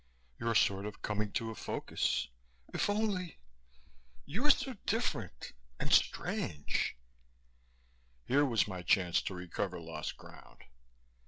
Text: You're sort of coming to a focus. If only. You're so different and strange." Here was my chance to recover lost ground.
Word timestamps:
You're 0.39 0.55
sort 0.55 0.87
of 0.87 1.03
coming 1.03 1.31
to 1.33 1.51
a 1.51 1.55
focus. 1.55 2.27
If 2.73 2.89
only. 2.89 3.37
You're 4.25 4.49
so 4.49 4.73
different 4.87 5.53
and 5.79 5.93
strange." 5.93 6.97
Here 8.25 8.43
was 8.43 8.67
my 8.67 8.81
chance 8.81 9.21
to 9.21 9.35
recover 9.35 9.79
lost 9.79 10.17
ground. 10.17 10.63